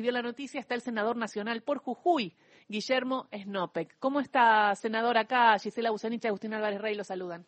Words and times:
Vio 0.00 0.12
la 0.12 0.22
noticia, 0.22 0.60
está 0.60 0.74
el 0.74 0.80
senador 0.80 1.16
nacional 1.16 1.62
por 1.62 1.78
Jujuy, 1.78 2.34
Guillermo 2.68 3.28
Snopek. 3.32 3.96
¿Cómo 3.98 4.20
está, 4.20 4.74
senador, 4.74 5.18
acá? 5.18 5.58
Gisela 5.58 5.90
Busanich 5.90 6.24
y 6.24 6.28
Agustín 6.28 6.54
Álvarez 6.54 6.80
Rey 6.80 6.94
lo 6.94 7.04
saludan. 7.04 7.44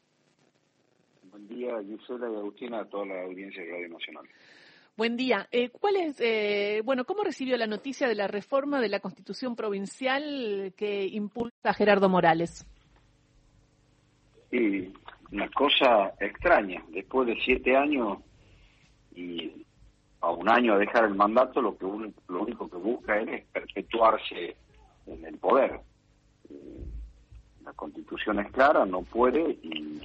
Buen 1.31 1.49
día, 1.49 1.71
Gisela 1.83 2.31
y 2.31 2.35
Agustina, 2.35 2.81
a 2.81 2.85
toda 2.85 3.07
la 3.07 3.23
audiencia 3.23 3.63
de 3.63 3.71
Radio 3.71 3.89
Nacional. 3.89 4.29
Buen 4.97 5.17
día. 5.17 5.49
Eh, 5.51 5.71
¿Cuál 5.71 5.97
es, 5.97 6.21
eh, 6.21 6.83
bueno, 6.85 7.07
cómo 7.07 7.25
recibió 7.25 7.57
la 7.57 7.67
noticia 7.67 8.07
de 8.07 8.15
la 8.15 8.29
reforma 8.29 8.81
de 8.81 8.91
la 8.91 9.01
Constitución 9.01 9.57
Provincial 9.57 10.75
que 10.77 11.07
impulsa 11.07 11.73
Gerardo 11.73 12.11
Morales? 12.11 12.67
Sí, 14.51 14.93
una 15.31 15.49
cosa 15.51 16.13
extraña. 16.21 16.85
Después 16.91 17.29
de 17.29 17.39
siete 17.43 17.75
años 17.75 18.19
y 19.15 19.65
a 20.23 20.31
un 20.31 20.49
año 20.49 20.75
de 20.75 20.87
dejar 20.87 21.05
el 21.05 21.15
mandato, 21.15 21.61
lo 21.61 21.77
que 21.77 21.85
lo 21.85 22.43
único 22.43 22.71
que 22.71 22.77
busca 22.77 23.19
él 23.19 23.29
es 23.29 23.45
perpetuarse 23.47 24.57
en 25.07 25.25
el 25.25 25.37
poder. 25.37 25.81
La 27.65 27.73
constitución 27.73 28.39
es 28.39 28.51
clara, 28.53 28.87
no 28.87 29.03
puede 29.03 29.59
y 29.63 30.01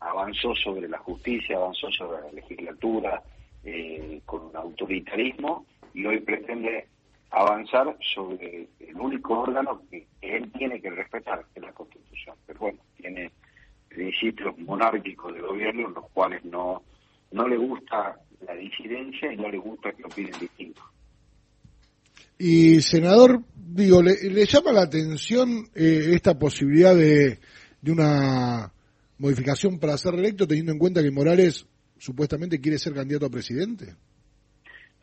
avanzó 0.00 0.54
sobre 0.56 0.88
la 0.88 0.98
justicia, 0.98 1.56
avanzó 1.56 1.90
sobre 1.92 2.22
la 2.22 2.32
legislatura 2.32 3.22
eh, 3.64 4.20
con 4.26 4.46
un 4.46 4.56
autoritarismo 4.56 5.64
y 5.94 6.06
hoy 6.06 6.20
pretende 6.20 6.88
avanzar 7.30 7.96
sobre 8.14 8.68
el 8.80 8.96
único 8.96 9.40
órgano 9.40 9.82
que 9.90 10.08
él 10.22 10.50
tiene 10.52 10.80
que 10.80 10.90
respetar, 10.90 11.44
que 11.52 11.60
es 11.60 11.66
la 11.66 11.72
constitución. 11.72 12.36
Pero 12.46 12.58
bueno, 12.58 12.78
tiene 12.96 13.30
principios 13.88 14.58
monárquicos 14.58 15.34
de 15.34 15.40
gobierno 15.40 15.88
los 15.90 16.08
cuales 16.10 16.44
no, 16.44 16.82
no 17.30 17.46
le 17.46 17.56
gusta 17.56 18.18
la 18.46 18.54
disidencia 18.54 19.32
y 19.32 19.36
no 19.36 19.48
le 19.48 19.58
gusta 19.58 19.92
que 19.92 20.04
opinen 20.04 20.32
distinto. 20.38 20.82
Y 22.38 22.80
senador, 22.80 23.42
digo, 23.54 24.02
¿le, 24.02 24.46
llama 24.46 24.72
la 24.72 24.82
atención 24.82 25.68
eh, 25.74 26.12
esta 26.12 26.38
posibilidad 26.38 26.94
de, 26.94 27.38
de 27.82 27.92
una 27.92 28.72
modificación 29.18 29.78
para 29.78 29.98
ser 29.98 30.14
electo 30.14 30.46
teniendo 30.46 30.72
en 30.72 30.78
cuenta 30.78 31.02
que 31.02 31.10
Morales 31.10 31.66
supuestamente 31.98 32.60
quiere 32.60 32.78
ser 32.78 32.94
candidato 32.94 33.26
a 33.26 33.30
presidente? 33.30 33.94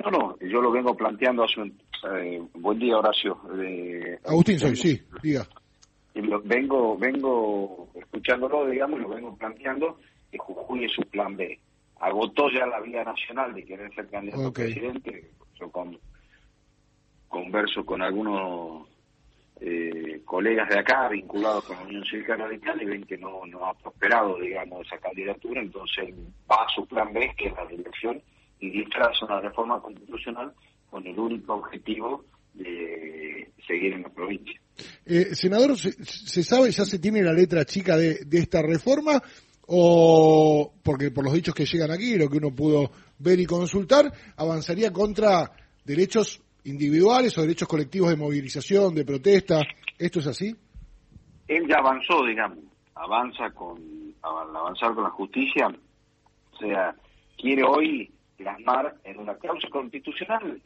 No, 0.03 0.11
no, 0.11 0.39
yo 0.39 0.61
lo 0.61 0.71
vengo 0.71 0.95
planteando 0.95 1.43
hace 1.43 1.61
un 1.61 1.77
eh, 2.19 2.41
buen 2.55 2.79
día, 2.79 2.97
Horacio. 2.97 3.37
Agustín, 4.25 4.59
soy, 4.59 4.75
sí, 4.75 4.99
diga. 5.21 5.47
Lo, 6.15 6.41
vengo, 6.41 6.97
vengo 6.97 7.89
escuchándolo, 7.93 8.67
digamos, 8.67 8.99
lo 8.99 9.09
vengo 9.09 9.35
planteando 9.35 9.99
que 10.31 10.39
Jujuy 10.39 10.85
es 10.85 10.91
su 10.91 11.03
plan 11.03 11.37
B 11.37 11.59
agotó 11.99 12.49
ya 12.49 12.65
la 12.65 12.79
vía 12.79 13.03
nacional 13.03 13.53
de 13.53 13.63
querer 13.65 13.93
ser 13.93 14.07
candidato 14.07 14.47
a 14.47 14.53
presidente. 14.53 15.31
Yo 15.59 15.71
con, 15.71 15.97
converso 17.27 17.85
con 17.85 18.01
algunos 18.01 18.87
eh, 19.59 20.21
colegas 20.23 20.69
de 20.69 20.79
acá 20.79 21.09
vinculados 21.09 21.63
con 21.65 21.77
la 21.77 21.83
Unión 21.83 22.05
Cívica 22.05 22.35
Radical 22.35 22.81
y 22.81 22.85
ven 22.85 23.03
que 23.05 23.17
no, 23.17 23.45
no 23.47 23.65
ha 23.65 23.73
prosperado, 23.73 24.39
digamos, 24.39 24.85
esa 24.85 24.97
candidatura, 24.99 25.61
entonces 25.61 26.13
va 26.49 26.63
a 26.63 26.69
su 26.75 26.85
plan 26.85 27.11
B, 27.11 27.33
que 27.35 27.47
es 27.47 27.53
la 27.55 27.65
dirección, 27.65 28.21
y 28.59 28.69
disfraza 28.69 29.25
una 29.25 29.41
reforma 29.41 29.81
constitucional 29.81 30.53
con 30.89 31.05
el 31.05 31.17
único 31.17 31.55
objetivo 31.55 32.23
de 32.53 33.49
seguir 33.65 33.93
en 33.93 34.03
la 34.03 34.09
provincia. 34.09 34.59
Eh, 35.05 35.35
senador, 35.35 35.75
¿se, 35.77 35.91
¿se, 36.03 36.43
sabe, 36.43 36.71
ya 36.71 36.85
se 36.85 36.99
tiene 36.99 37.21
la 37.23 37.33
letra 37.33 37.65
chica 37.65 37.97
de, 37.97 38.25
de 38.25 38.39
esta 38.39 38.61
reforma? 38.61 39.21
O 39.67 40.73
porque 40.83 41.11
por 41.11 41.25
los 41.25 41.33
dichos 41.33 41.53
que 41.53 41.65
llegan 41.65 41.91
aquí, 41.91 42.17
lo 42.17 42.29
que 42.29 42.37
uno 42.37 42.55
pudo 42.55 42.91
ver 43.19 43.39
y 43.39 43.45
consultar, 43.45 44.11
avanzaría 44.37 44.91
contra 44.91 45.51
derechos 45.83 46.41
individuales 46.63 47.37
o 47.37 47.41
derechos 47.41 47.67
colectivos 47.67 48.09
de 48.09 48.17
movilización, 48.17 48.95
de 48.95 49.05
protesta. 49.05 49.61
¿Esto 49.97 50.19
es 50.19 50.27
así? 50.27 50.55
Él 51.47 51.67
ya 51.67 51.77
avanzó, 51.77 52.25
digamos, 52.25 52.59
avanza 52.95 53.49
con, 53.51 53.77
avanzar 54.21 54.93
con 54.93 55.03
la 55.03 55.09
justicia, 55.11 55.67
o 55.67 56.57
sea, 56.57 56.95
quiere 57.37 57.63
hoy 57.63 58.11
plasmar 58.37 58.95
en 59.03 59.19
una 59.19 59.35
causa 59.37 59.67
constitucional 59.69 60.61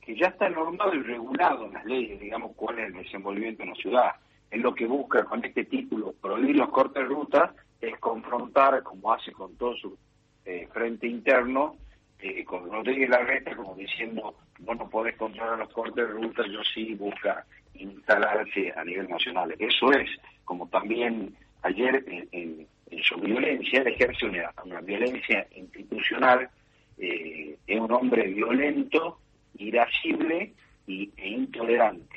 que 0.00 0.16
ya 0.16 0.28
está 0.28 0.48
normado 0.48 0.94
y 0.94 1.02
regulado 1.02 1.66
en 1.66 1.74
las 1.74 1.84
leyes, 1.84 2.20
digamos, 2.20 2.52
cuál 2.56 2.78
es 2.78 2.86
el 2.86 3.02
desenvolvimiento 3.04 3.62
en 3.62 3.70
la 3.70 3.74
ciudad. 3.76 4.10
Es 4.50 4.60
lo 4.60 4.74
que 4.74 4.86
busca 4.86 5.24
con 5.24 5.44
este 5.44 5.64
título, 5.64 6.12
prohibir 6.20 6.56
los 6.56 6.70
cortes 6.70 7.02
de 7.02 7.08
ruta 7.08 7.54
es 7.82 7.98
confrontar, 7.98 8.82
como 8.82 9.12
hace 9.12 9.32
con 9.32 9.56
todo 9.56 9.76
su 9.76 9.98
eh, 10.44 10.68
frente 10.72 11.08
interno, 11.08 11.76
eh, 12.20 12.44
con 12.44 12.70
Rodríguez 12.70 13.10
Larreta, 13.10 13.56
como 13.56 13.74
diciendo, 13.74 14.36
vos 14.60 14.76
no 14.78 14.88
podés 14.88 15.16
controlar 15.16 15.58
los 15.58 15.68
cortes 15.70 16.06
de 16.06 16.12
ruta, 16.12 16.44
yo 16.46 16.62
sí 16.62 16.94
busca 16.94 17.44
instalarse 17.74 18.72
a 18.76 18.84
nivel 18.84 19.08
nacional. 19.08 19.54
Eso 19.58 19.92
es, 19.92 20.08
como 20.44 20.68
también 20.68 21.34
ayer 21.62 22.04
en, 22.30 22.68
su 23.02 23.16
violencia, 23.16 23.80
él 23.80 23.88
ejerce 23.88 24.26
una, 24.26 24.80
violencia 24.82 25.46
institucional, 25.56 26.48
eh, 26.98 27.56
es 27.66 27.80
un 27.80 27.90
hombre 27.90 28.28
violento, 28.28 29.18
irascible 29.58 30.52
e 30.86 31.28
intolerante. 31.28 32.11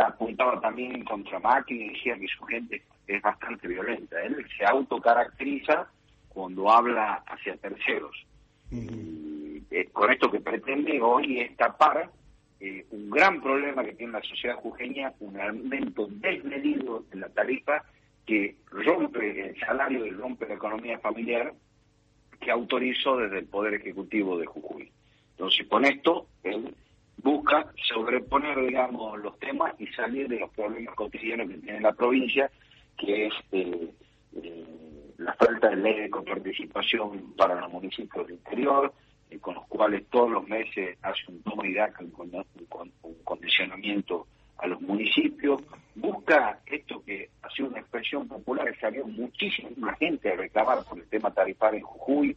Apuntaba 0.00 0.60
también 0.60 1.04
contra 1.04 1.38
Macri 1.38 1.82
y 1.82 1.88
decía 1.90 2.18
que 2.18 2.28
su 2.28 2.44
gente 2.44 2.82
es 3.06 3.22
bastante 3.22 3.68
violenta. 3.68 4.20
Él 4.22 4.46
se 4.56 4.64
autocaracteriza 4.64 5.88
cuando 6.28 6.70
habla 6.70 7.22
hacia 7.26 7.56
terceros. 7.56 8.26
y, 8.70 9.62
eh, 9.70 9.88
con 9.92 10.10
esto 10.10 10.30
que 10.30 10.40
pretende 10.40 11.00
hoy 11.00 11.40
es 11.40 11.56
tapar 11.56 12.10
eh, 12.58 12.86
un 12.90 13.10
gran 13.10 13.42
problema 13.42 13.84
que 13.84 13.94
tiene 13.94 14.12
la 14.12 14.22
sociedad 14.22 14.56
jujeña, 14.56 15.12
un 15.20 15.38
aumento 15.40 16.06
desmedido 16.10 17.04
en 17.12 17.20
la 17.20 17.28
tarifa 17.28 17.84
que 18.24 18.56
rompe 18.70 19.48
el 19.50 19.60
salario 19.60 20.06
y 20.06 20.10
rompe 20.10 20.48
la 20.48 20.54
economía 20.54 20.98
familiar 20.98 21.52
que 22.40 22.50
autorizó 22.50 23.16
desde 23.16 23.40
el 23.40 23.46
Poder 23.46 23.74
Ejecutivo 23.74 24.38
de 24.38 24.46
Jujuy. 24.46 24.90
Entonces, 25.32 25.66
con 25.68 25.84
esto, 25.84 26.26
él 26.42 26.74
busca 27.22 27.66
sobreponer, 27.88 28.60
digamos, 28.66 29.18
los 29.20 29.38
temas 29.38 29.74
y 29.78 29.86
salir 29.88 30.28
de 30.28 30.40
los 30.40 30.50
problemas 30.50 30.94
cotidianos 30.94 31.48
que 31.48 31.58
tiene 31.58 31.80
la 31.80 31.92
provincia 31.92 32.50
que 32.96 33.26
es 33.26 33.34
eh, 33.52 33.90
eh, 34.42 34.64
la 35.18 35.34
falta 35.34 35.70
de 35.70 35.76
ley 35.76 36.00
de 36.00 36.10
coparticipación 36.10 37.34
para 37.36 37.60
los 37.60 37.72
municipios 37.72 38.26
del 38.26 38.36
interior, 38.36 38.92
eh, 39.30 39.38
con 39.38 39.54
los 39.54 39.66
cuales 39.66 40.06
todos 40.10 40.30
los 40.30 40.46
meses 40.48 40.98
hace 41.02 41.20
un 41.28 41.42
toma 41.42 41.66
y 41.66 41.74
daca, 41.74 42.02
un, 42.02 42.44
un, 43.02 43.14
condicionamiento 43.24 44.26
a 44.58 44.66
los 44.66 44.80
municipios, 44.80 45.62
busca 45.94 46.60
esto 46.66 47.02
que 47.04 47.28
ha 47.42 47.50
sido 47.50 47.68
una 47.68 47.80
expresión 47.80 48.26
popular, 48.26 48.74
salió 48.80 49.06
muchísima 49.06 49.94
gente 49.96 50.32
a 50.32 50.36
reclamar 50.36 50.84
por 50.84 50.98
el 50.98 51.08
tema 51.08 51.30
tarifario 51.30 51.80
en 51.80 51.84
Jujuy, 51.84 52.36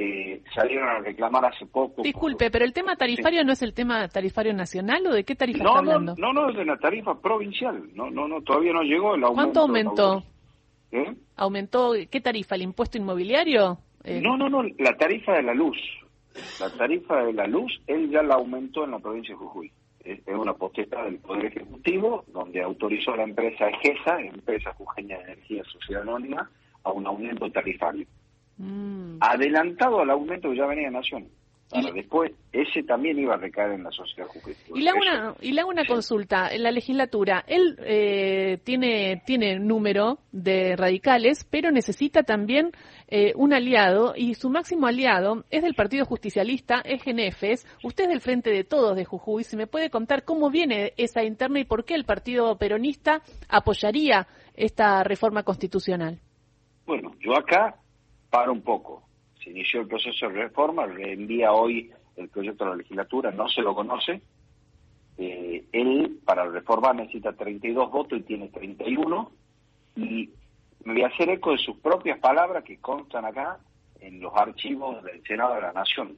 eh, 0.00 0.42
salieron 0.54 0.88
a 0.88 1.00
reclamar 1.00 1.44
hace 1.44 1.66
poco. 1.66 2.02
Disculpe, 2.02 2.52
pero 2.52 2.64
el 2.64 2.72
tema 2.72 2.94
tarifario 2.94 3.44
no 3.44 3.52
es 3.52 3.62
el 3.62 3.74
tema 3.74 4.06
tarifario 4.06 4.54
nacional 4.54 5.04
o 5.08 5.12
de 5.12 5.24
qué 5.24 5.34
tarifa 5.34 5.64
no, 5.64 5.70
está 5.70 5.78
hablando? 5.80 6.14
No, 6.16 6.32
no, 6.32 6.48
es 6.50 6.56
de 6.56 6.64
la 6.64 6.76
tarifa 6.76 7.20
provincial. 7.20 7.82
No, 7.94 8.08
no, 8.08 8.28
no, 8.28 8.40
todavía 8.42 8.72
no 8.72 8.82
llegó 8.82 9.16
el 9.16 9.24
aumento. 9.24 9.34
¿Cuánto 9.34 9.60
aumentó? 9.60 10.22
¿Eh? 10.92 11.16
¿Aumentó 11.34 11.94
qué 12.08 12.20
tarifa? 12.20 12.54
¿El 12.54 12.62
impuesto 12.62 12.96
inmobiliario? 12.96 13.78
Eh, 14.04 14.20
no, 14.22 14.36
no, 14.36 14.48
no, 14.48 14.62
la 14.62 14.96
tarifa 14.96 15.32
de 15.32 15.42
la 15.42 15.52
luz. 15.52 15.76
La 16.60 16.70
tarifa 16.70 17.24
de 17.24 17.32
la 17.32 17.48
luz, 17.48 17.80
él 17.88 18.08
ya 18.10 18.22
la 18.22 18.36
aumentó 18.36 18.84
en 18.84 18.92
la 18.92 19.00
provincia 19.00 19.34
de 19.34 19.38
Jujuy. 19.40 19.72
Es 20.04 20.20
una 20.28 20.54
potestad 20.54 21.04
del 21.04 21.18
Poder 21.18 21.46
Ejecutivo, 21.46 22.24
donde 22.28 22.62
autorizó 22.62 23.14
a 23.14 23.16
la 23.16 23.24
empresa 23.24 23.68
EGESA, 23.68 24.20
Empresa 24.20 24.72
Jujeña 24.74 25.18
de 25.18 25.24
Energía 25.24 25.64
Sociedad 25.64 26.02
Anónima, 26.02 26.48
a 26.84 26.92
un 26.92 27.04
aumento 27.04 27.50
tarifario. 27.50 28.06
Mm. 28.58 29.18
adelantado 29.20 30.00
al 30.00 30.10
aumento 30.10 30.50
que 30.50 30.56
ya 30.56 30.66
venía 30.66 30.88
en 30.88 30.94
Nación. 30.94 31.28
después, 31.94 32.32
ese 32.50 32.82
también 32.82 33.18
iba 33.18 33.34
a 33.34 33.36
recaer 33.36 33.72
en 33.72 33.84
la 33.84 33.90
sociedad 33.92 34.26
jurídica. 34.26 34.72
Y 34.74 34.80
le 34.80 34.90
hago 34.90 34.98
una, 34.98 35.34
y 35.40 35.52
le 35.52 35.60
hago 35.60 35.70
una 35.70 35.84
consulta. 35.84 36.48
En 36.48 36.62
la 36.64 36.72
legislatura, 36.72 37.44
él 37.46 37.78
eh, 37.84 38.58
tiene, 38.64 39.22
tiene 39.26 39.60
número 39.60 40.18
de 40.32 40.74
radicales, 40.76 41.44
pero 41.44 41.70
necesita 41.70 42.22
también 42.22 42.72
eh, 43.06 43.32
un 43.36 43.52
aliado, 43.52 44.14
y 44.16 44.34
su 44.34 44.50
máximo 44.50 44.86
aliado 44.86 45.44
es 45.50 45.62
del 45.62 45.74
Partido 45.74 46.04
Justicialista, 46.04 46.80
es 46.80 47.02
Genefes. 47.02 47.66
Usted 47.84 48.04
es 48.04 48.10
del 48.10 48.22
Frente 48.22 48.50
de 48.50 48.64
Todos 48.64 48.96
de 48.96 49.04
Jujuy. 49.04 49.44
¿Se 49.44 49.56
me 49.56 49.66
puede 49.66 49.90
contar 49.90 50.24
cómo 50.24 50.50
viene 50.50 50.94
esa 50.96 51.22
interna 51.22 51.60
y 51.60 51.64
por 51.64 51.84
qué 51.84 51.94
el 51.94 52.04
Partido 52.04 52.56
Peronista 52.56 53.22
apoyaría 53.48 54.26
esta 54.54 55.04
reforma 55.04 55.42
constitucional? 55.44 56.18
Bueno, 56.86 57.12
yo 57.20 57.36
acá 57.38 57.76
para 58.30 58.50
un 58.50 58.62
poco. 58.62 59.02
Se 59.42 59.50
inició 59.50 59.80
el 59.80 59.88
proceso 59.88 60.28
de 60.28 60.34
reforma, 60.34 60.86
reenvía 60.86 61.52
hoy 61.52 61.90
el 62.16 62.28
proyecto 62.28 62.64
a 62.64 62.70
la 62.70 62.76
legislatura, 62.76 63.30
no 63.30 63.48
se 63.48 63.62
lo 63.62 63.74
conoce. 63.74 64.20
Eh, 65.16 65.64
él, 65.72 66.20
para 66.24 66.46
reformar, 66.46 66.96
necesita 66.96 67.32
32 67.32 67.90
votos 67.90 68.18
y 68.18 68.22
tiene 68.22 68.48
31. 68.48 69.30
Y 69.96 70.30
me 70.84 70.92
voy 70.94 71.02
a 71.02 71.08
hacer 71.08 71.28
eco 71.30 71.52
de 71.52 71.58
sus 71.58 71.76
propias 71.78 72.18
palabras 72.18 72.64
que 72.64 72.78
constan 72.78 73.24
acá 73.24 73.58
en 74.00 74.20
los 74.20 74.32
archivos 74.34 75.02
del 75.04 75.22
Senado 75.24 75.54
de 75.54 75.62
la 75.62 75.72
Nación. 75.72 76.16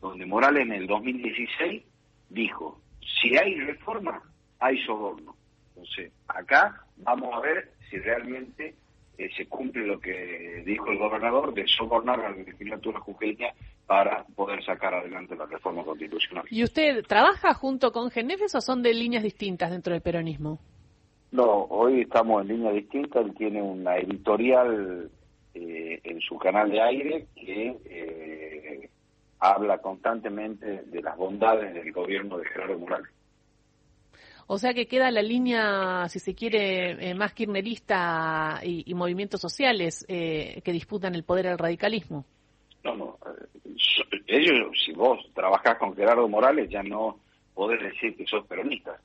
donde 0.00 0.26
Morales 0.26 0.64
en 0.64 0.72
el 0.72 0.86
2016 0.88 1.84
dijo, 2.28 2.80
si 3.00 3.36
hay 3.36 3.54
reforma, 3.60 4.20
hay 4.58 4.76
soborno. 4.84 5.36
Entonces, 5.68 6.12
acá 6.26 6.84
vamos 6.96 7.32
a 7.34 7.40
ver 7.40 7.72
si 7.88 7.98
realmente 7.98 8.74
eh, 9.18 9.30
se 9.36 9.46
cumple 9.46 9.86
lo 9.86 10.00
que 10.00 10.62
dijo 10.64 10.90
el 10.90 10.98
gobernador 10.98 11.52
de 11.52 11.66
sobornar 11.66 12.20
a 12.20 12.30
la 12.30 12.36
legislatura 12.36 13.00
jujeña 13.00 13.52
para 13.86 14.24
poder 14.34 14.64
sacar 14.64 14.94
adelante 14.94 15.36
la 15.36 15.46
reforma 15.46 15.84
constitucional. 15.84 16.44
¿Y 16.50 16.64
usted 16.64 17.04
trabaja 17.04 17.54
junto 17.54 17.92
con 17.92 18.10
Genefes 18.10 18.54
o 18.54 18.60
son 18.60 18.82
de 18.82 18.94
líneas 18.94 19.22
distintas 19.22 19.70
dentro 19.70 19.92
del 19.92 20.02
peronismo? 20.02 20.58
No, 21.30 21.64
hoy 21.70 22.02
estamos 22.02 22.42
en 22.42 22.48
línea 22.48 22.72
distinta. 22.72 23.20
Él 23.20 23.34
tiene 23.34 23.62
una 23.62 23.96
editorial 23.96 25.10
eh, 25.54 26.00
en 26.04 26.20
su 26.20 26.38
canal 26.38 26.70
de 26.70 26.80
aire 26.80 27.26
que 27.34 27.76
eh, 27.84 28.90
habla 29.38 29.78
constantemente 29.78 30.82
de 30.84 31.02
las 31.02 31.16
bondades 31.16 31.74
del 31.74 31.90
gobierno 31.92 32.38
de 32.38 32.44
Gerardo 32.46 32.78
Morales. 32.78 33.10
O 34.52 34.58
sea 34.58 34.74
que 34.74 34.86
queda 34.86 35.10
la 35.10 35.22
línea, 35.22 36.08
si 36.08 36.18
se 36.18 36.34
quiere, 36.34 37.10
eh, 37.10 37.14
más 37.14 37.32
kirchnerista 37.32 38.60
y, 38.62 38.92
movimientos 38.94 39.40
sociales 39.40 40.04
que 40.06 40.72
disputan 40.72 41.14
el 41.14 41.24
poder 41.24 41.48
al 41.48 41.58
radicalismo. 41.58 42.26
No, 42.84 42.94
no. 42.94 43.18
Ellos, 44.26 44.78
si 44.84 44.92
vos 44.92 45.18
trabajás 45.34 45.78
con 45.78 45.96
Gerardo 45.96 46.28
Morales, 46.28 46.68
ya 46.68 46.82
no 46.82 47.18
podés 47.54 47.80
decir 47.82 48.16
que 48.16 48.26
sos 48.26 48.46
peronista 48.46 49.00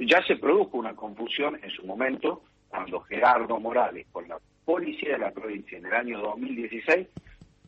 ya, 0.00 0.22
se, 0.26 0.36
produjo 0.36 0.78
una 0.78 0.94
confusión 0.94 1.58
en 1.62 1.70
su 1.70 1.84
momento 1.84 2.42
cuando 2.68 3.00
Gerardo 3.00 3.58
Morales, 3.60 4.06
con 4.12 4.28
la 4.28 4.38
policía 4.64 5.12
de 5.12 5.18
la 5.18 5.30
provincia 5.30 5.78
en 5.78 5.86
el 5.86 5.92
año 5.92 6.20
2016, 6.20 7.08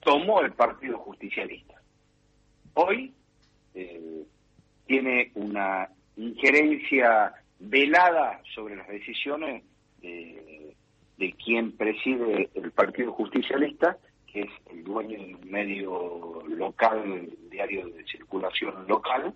tomó 0.00 0.40
el 0.40 0.52
Partido 0.52 0.98
Justicialista. 0.98 1.74
Hoy 2.74 3.12
eh, 3.74 4.24
tiene 4.86 5.30
una 5.34 5.88
injerencia 6.16 7.32
velada 7.58 8.40
sobre 8.54 8.76
las 8.76 8.88
decisiones 8.88 9.62
de, 10.00 10.74
de 11.16 11.32
quien 11.32 11.72
preside 11.72 12.50
el 12.54 12.70
Partido 12.72 13.12
Justicialista, 13.12 13.96
que 14.30 14.42
es 14.42 14.50
el 14.72 14.84
dueño 14.84 15.18
de 15.18 15.34
un 15.34 15.50
medio 15.50 16.42
local, 16.48 17.28
diario 17.50 17.86
de 17.86 18.04
circulación 18.04 18.86
local, 18.88 19.32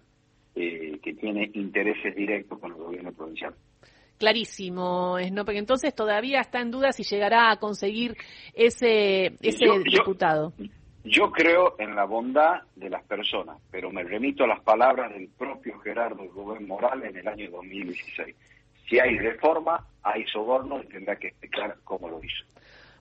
eh, 0.54 0.98
que 1.02 1.14
tiene 1.14 1.50
intereses 1.54 2.14
directos 2.16 2.58
con 2.58 2.72
el 2.72 2.78
gobierno 2.78 3.12
provincial. 3.12 3.54
Clarísimo, 4.18 5.16
porque 5.44 5.58
Entonces 5.58 5.94
todavía 5.94 6.40
está 6.40 6.60
en 6.60 6.72
duda 6.72 6.90
si 6.90 7.04
llegará 7.04 7.52
a 7.52 7.60
conseguir 7.60 8.16
ese, 8.52 9.36
ese 9.40 9.66
diputado. 9.84 10.52
Yo, 11.08 11.30
creo 11.30 11.76
en 11.78 11.94
la 11.94 12.04
bondad 12.04 12.62
de 12.76 12.90
las 12.90 13.02
personas, 13.04 13.58
pero 13.70 13.90
me 13.90 14.04
remito 14.04 14.44
a 14.44 14.46
las 14.46 14.60
palabras 14.60 15.12
del 15.12 15.28
propio 15.28 15.78
Gerardo 15.80 16.26
Rubén 16.34 16.66
Morales 16.66 17.10
en 17.10 17.18
el 17.18 17.28
año 17.28 17.50
2016. 17.50 18.34
Si 18.88 18.98
hay 18.98 19.18
reforma, 19.18 19.84
hay 20.02 20.24
soborno 20.26 20.82
y 20.82 20.86
tendrá 20.86 21.16
que 21.16 21.28
explicar 21.28 21.76
cómo 21.84 22.08
lo 22.08 22.22
hizo. 22.22 22.44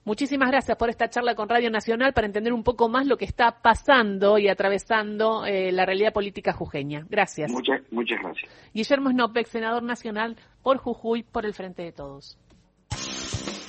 Muchísimas 0.04 0.50
gracias 0.50 0.76
por 0.78 0.88
esta 0.88 1.10
charla 1.10 1.34
con 1.34 1.50
Radio 1.50 1.70
Nacional 1.70 2.14
para 2.14 2.26
entender 2.26 2.52
un 2.52 2.64
poco 2.64 2.88
más 2.88 3.06
lo 3.06 3.18
que 3.18 3.26
está 3.26 3.60
pasando 3.60 4.38
y 4.38 4.48
atravesando 4.48 5.44
eh, 5.44 5.70
la 5.70 5.84
realidad 5.84 6.14
política 6.14 6.52
jujeña. 6.52 7.04
Gracias. 7.10 7.50
Muchas, 7.50 7.82
muchas 7.90 8.18
gracias. 8.22 8.50
Guillermo 8.72 9.10
Snopek, 9.10 9.46
senador 9.46 9.82
nacional 9.82 10.36
por 10.62 10.78
Jujuy, 10.78 11.24
por 11.24 11.44
el 11.44 11.52
Frente 11.52 11.82
de 11.82 11.92
Todos. 11.92 12.38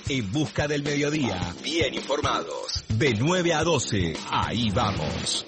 En 0.09 0.31
busca 0.31 0.67
del 0.67 0.81
mediodía, 0.81 1.53
bien 1.63 1.93
informados. 1.93 2.83
De 2.87 3.13
9 3.13 3.53
a 3.53 3.63
12, 3.63 4.17
ahí 4.31 4.71
vamos. 4.71 5.45